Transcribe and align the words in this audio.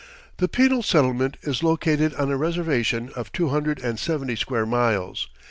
The 0.37 0.47
penal 0.47 0.81
settlement 0.81 1.37
is 1.43 1.61
located 1.61 2.15
on 2.15 2.31
a 2.31 2.35
reservation 2.35 3.11
of 3.15 3.31
two 3.31 3.49
hundred 3.49 3.77
and 3.83 3.99
seventy 3.99 4.35
square 4.35 4.65
miles. 4.65 5.27